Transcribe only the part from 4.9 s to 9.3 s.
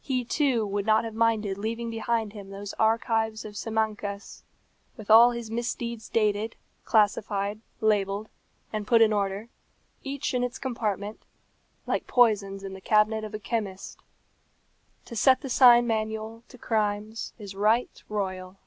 with all his misdeeds dated, classified, labelled, and put in